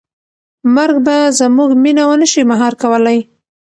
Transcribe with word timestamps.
مرګ 0.75 0.95
به 1.05 1.17
زموږ 1.39 1.69
مینه 1.83 2.03
ونه 2.07 2.27
شي 2.31 2.41
مهار 2.51 2.73
کولی. 2.81 3.19